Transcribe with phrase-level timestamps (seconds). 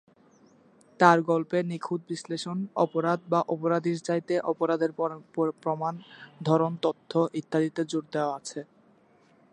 [0.99, 4.91] তার গল্পে নিখুঁত বিশ্লেষণ, অপরাধ বা অপরাধীর চাইতে অপরাধের
[5.63, 5.93] প্রমাণ,
[6.41, 8.59] ধরন, তথ্য ইত্যাদিতে জোর দেওয়া আছে।